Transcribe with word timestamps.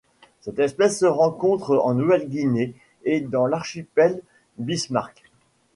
Cette 0.39 0.57
espèce 0.57 0.97
se 1.01 1.05
rencontre 1.05 1.77
en 1.77 1.93
Nouvelle-Guinée 1.93 2.73
et 3.03 3.21
dans 3.21 3.45
l'archipel 3.45 4.19
Bismarck. 4.57 5.21